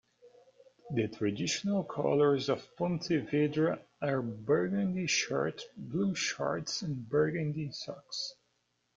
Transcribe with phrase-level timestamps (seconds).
[0.95, 8.33] The traditional colours of Pontevedra are burgundy shirt, blue shorts and burgundy socks.